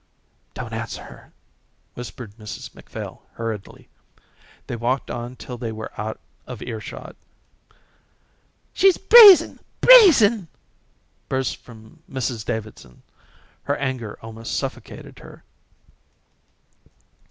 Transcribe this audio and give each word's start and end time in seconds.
"Don't 0.55 0.73
answer 0.73 1.03
her," 1.03 1.31
whispered 1.93 2.33
Mrs 2.35 2.73
Macphail 2.73 3.21
hurriedly. 3.33 3.87
They 4.65 4.75
walked 4.75 5.11
on 5.11 5.35
till 5.35 5.59
they 5.59 5.71
were 5.71 5.91
out 5.95 6.19
of 6.47 6.63
earshot. 6.63 7.15
"She's 8.73 8.97
brazen, 8.97 9.59
brazen," 9.79 10.47
burst 11.29 11.57
from 11.57 12.01
Mrs 12.09 12.43
Davidson. 12.43 13.03
Her 13.65 13.77
anger 13.77 14.17
almost 14.23 14.57
suffocated 14.57 15.19
her. 15.19 15.43